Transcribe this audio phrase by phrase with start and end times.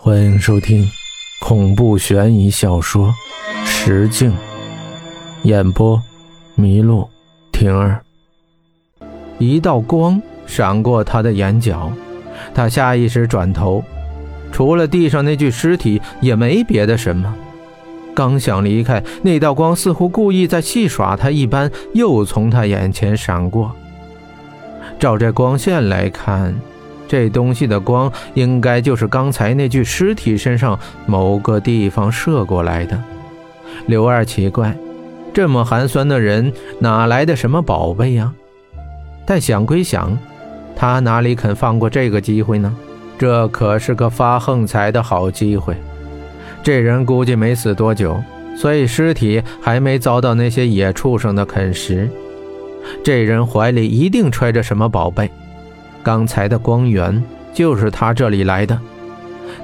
[0.00, 0.88] 欢迎收听
[1.40, 3.12] 恐怖悬疑小说
[3.66, 4.30] 《石镜》，
[5.42, 6.00] 演播：
[6.56, 7.10] 麋鹿
[7.50, 8.00] 婷儿。
[9.38, 11.90] 一道光闪过他的眼角，
[12.54, 13.82] 他下意识转头，
[14.52, 17.34] 除了地上那具尸体，也没别的什么。
[18.14, 23.74] 刚想离开，那道光似乎故意在戏耍他一般，又从他眼前闪过。
[25.00, 26.54] 照这光线来看。
[27.08, 33.02] 这东西的光应该就是刚才那具尸体身上某个地方射过来的。
[33.86, 34.76] 刘二奇怪，
[35.32, 38.32] 这么寒酸的人哪来的什么宝贝呀？
[39.24, 40.16] 但想归想，
[40.76, 42.76] 他哪里肯放过这个机会呢？
[43.18, 45.74] 这可是个发横财的好机会。
[46.62, 48.22] 这人估计没死多久，
[48.56, 52.08] 所以尸体还没遭到那些野畜生的啃食。
[53.02, 55.30] 这人怀里一定揣着什么宝贝。
[56.08, 57.22] 刚才的光源
[57.52, 58.78] 就是他这里来的。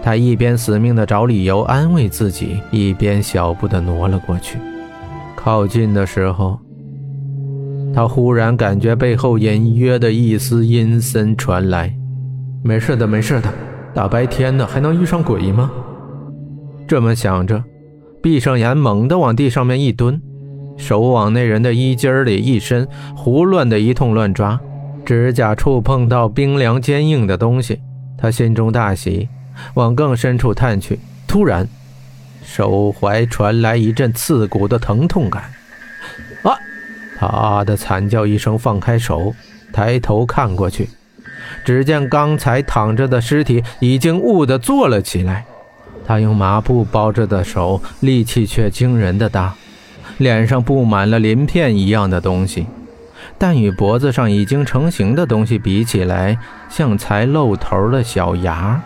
[0.02, 4.58] 他一边死命的找理由安慰自己，一边小步的挪了过去。
[5.34, 6.58] 靠近的时候，
[7.94, 11.90] 他忽然感觉背后隐约的一丝阴森传来。
[12.62, 13.48] 没事的，没事的，
[13.94, 15.70] 大白天的还能遇上鬼吗？
[16.86, 17.64] 这么想着，
[18.22, 20.20] 闭上眼，猛地往地上面一蹲，
[20.76, 22.86] 手往那人的衣襟里一伸，
[23.16, 24.60] 胡乱的一通乱抓。
[25.04, 27.80] 指甲触碰到冰凉坚硬的东西，
[28.16, 29.28] 他心中大喜，
[29.74, 30.98] 往更深处探去。
[31.26, 31.68] 突然，
[32.42, 35.42] 手踝传来一阵刺骨的疼痛感。
[36.42, 36.56] 啊！
[37.18, 39.34] 他啊的惨叫一声，放开手，
[39.72, 40.88] 抬头看过去，
[41.64, 45.44] 只见刚才躺着的尸体已经兀地坐了起来。
[46.06, 49.54] 他用麻布包着的手，力气却惊人的大，
[50.18, 52.66] 脸上布满了鳞片一样的东西。
[53.38, 58.80] 但与脖子上已经成型的东西比起来，像才露头的小芽。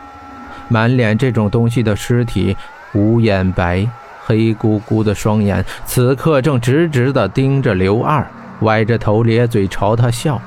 [0.69, 2.57] 满脸这种东西的尸体，
[2.93, 3.89] 无眼白，
[4.25, 8.27] 黑咕咕的双眼，此刻正直直地盯着刘二，
[8.61, 10.41] 歪着头咧嘴朝他笑。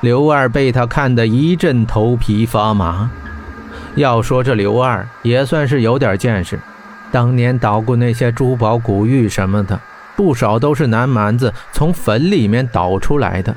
[0.00, 3.10] 刘二被他看得一阵头皮发麻。
[3.96, 6.58] 要说这刘二也算是有点见识，
[7.10, 9.78] 当年捣鼓那些珠宝古玉什么的。
[10.20, 13.56] 不少都是南蛮子从坟里面倒出来的，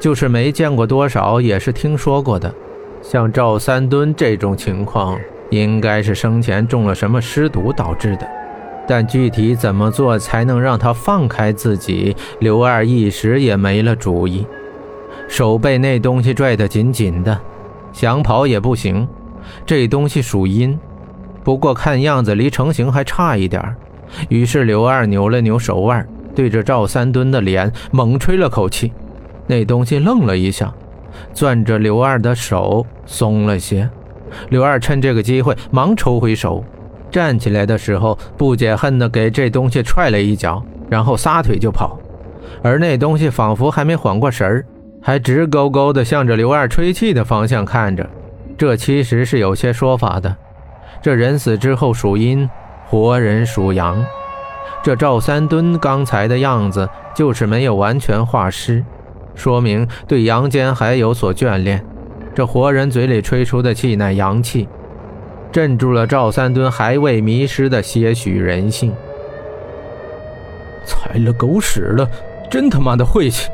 [0.00, 2.52] 就是没见过多少，也是听说过的。
[3.00, 5.16] 像赵三墩这种情况，
[5.50, 8.26] 应该是生前中了什么尸毒导致的，
[8.84, 14.44] 但具体怎么做才能让他放开自己，刘二一时也没了主意。
[15.28, 17.40] 手被那东西拽得紧紧的，
[17.92, 19.06] 想跑也不行。
[19.64, 20.76] 这东西属阴，
[21.44, 23.62] 不过看样子离成型还差一点
[24.28, 28.92] 于是刘二扭了扭手腕，对着赵三墩的脸猛吹了口气。
[29.46, 30.72] 那东西愣了一下，
[31.32, 33.88] 攥着刘二的手松了些。
[34.48, 36.64] 刘二趁这个机会忙抽回手，
[37.10, 41.98] 站起来的时候不解恨地给这东西踹了一脚，然后撒腿就跑。
[42.62, 44.66] 而那东西仿佛还没缓过神儿，
[45.00, 48.08] 还直勾勾地向着刘二吹气的方向看着。
[48.58, 50.34] 这其实是有些说法的。
[51.00, 52.48] 这人死之后属阴。
[52.88, 54.04] 活人属羊，
[54.82, 58.84] 这赵三墩刚才的样子就是没有完全化尸，
[59.34, 61.84] 说明对阳间还有所眷恋。
[62.34, 64.68] 这活人嘴里吹出的气乃阳气，
[65.50, 68.94] 镇住了赵三墩还未迷失的些许人性。
[70.84, 72.08] 踩了狗屎了，
[72.48, 73.50] 真他妈的晦气，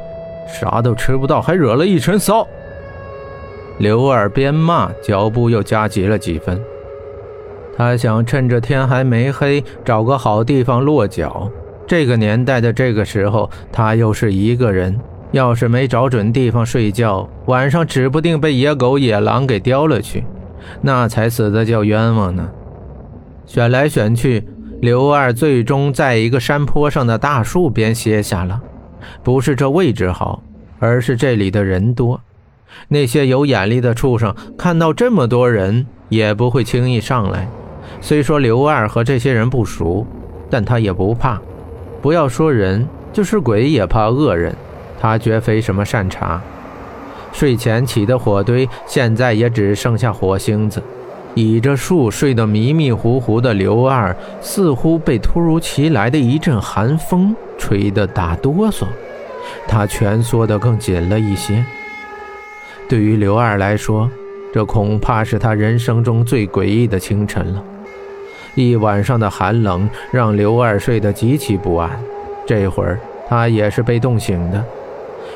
[0.47, 2.47] 啥都吃不到，还惹了一身骚。
[3.79, 6.61] 刘二边骂，脚步又加急了几分。
[7.77, 11.51] 他想趁着天还没黑，找个好地方落脚。
[11.87, 14.99] 这个年代的这个时候，他又是一个人，
[15.31, 20.25] 要是没找准地方睡觉，晚上指不定被野狗、野狼给叼了去，
[20.81, 22.49] 那才死的叫冤枉呢。
[23.47, 24.47] 选来选去，
[24.81, 28.61] 刘二最终在一个山坡上的大树边歇下了。
[29.23, 30.43] 不是这位置好，
[30.79, 32.21] 而是这里的人多。
[32.89, 37.49] 那些有眼力的畜生看到这么多人，也不会轻易上来。
[38.01, 40.07] 虽说刘二和这些人不熟，
[40.51, 41.41] 但他也不怕。
[42.01, 44.55] 不要说人，就是鬼也怕恶人。
[45.01, 46.41] 他绝非什么善茬。
[47.33, 50.83] 睡前起的火堆，现在也只剩下火星子。
[51.35, 58.85] 倚着树睡得迷迷糊糊的刘二，似乎被突如其来的一阵寒风吹得打哆嗦，
[59.67, 61.65] 他蜷缩得更紧了一些。
[62.87, 64.11] 对于刘二来说，
[64.53, 67.65] 这恐怕是他人生中最诡异的清晨了。
[68.55, 71.91] 一晚上的寒冷让刘二睡得极其不安，
[72.47, 74.63] 这会儿他也是被冻醒的，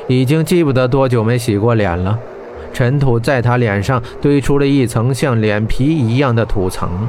[0.07, 2.17] 已经记不得多久没洗过脸了。
[2.73, 7.07] 尘土在他脸上堆出了一层像脸皮一样的土层。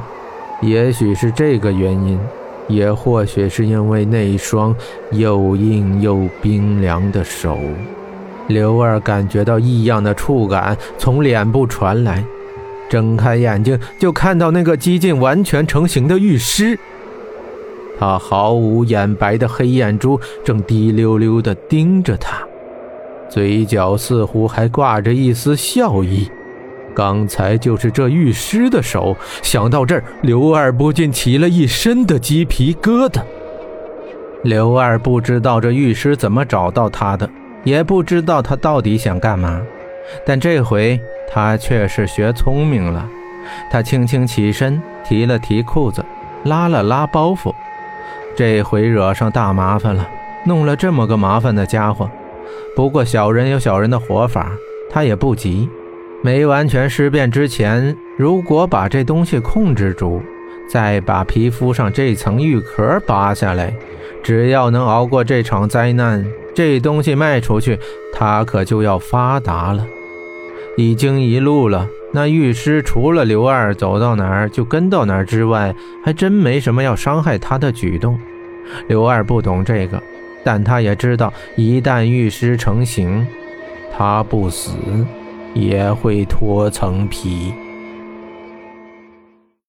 [0.61, 2.19] 也许是这个原因，
[2.67, 4.75] 也或许是因为那双
[5.11, 7.55] 又硬又冰凉的手，
[8.47, 12.23] 刘二感觉到异样的触感从脸部传来，
[12.89, 16.77] 睁开眼睛就看到那个几近完全成型的玉尸。
[17.99, 22.41] 他毫无眼白的黑眼珠正滴溜溜地盯着他，
[23.29, 26.29] 嘴角似乎还挂着一丝笑意。
[26.95, 29.15] 刚才就是这玉尸的手。
[29.41, 33.21] 想到这儿，刘二不禁起了一身的鸡皮疙瘩。
[34.43, 37.29] 刘二不知道这玉尸怎么找到他的，
[37.63, 39.61] 也不知道他到底想干嘛。
[40.25, 40.99] 但这回
[41.31, 43.07] 他却是学聪明了。
[43.71, 46.03] 他轻轻起身，提了提裤子，
[46.43, 47.53] 拉了拉包袱。
[48.35, 50.07] 这回惹上大麻烦了，
[50.45, 52.09] 弄了这么个麻烦的家伙。
[52.75, 54.51] 不过小人有小人的活法，
[54.89, 55.69] 他也不急。
[56.21, 60.21] 没完全尸变之前，如果把这东西控制住，
[60.69, 63.73] 再把皮肤上这层玉壳拔下来，
[64.21, 67.79] 只要能熬过这场灾难，这东西卖出去，
[68.13, 69.85] 他可就要发达了。
[70.79, 78.17] 已经一路了，那玉师除了刘二走到哪儿就跟到哪儿之外，还真没什么要伤害他的举动。
[78.87, 80.01] 刘二不懂这个，
[80.43, 83.27] 但他也知道，一旦玉师成型，
[83.97, 84.71] 他不死。
[85.55, 87.51] 也会脱层皮。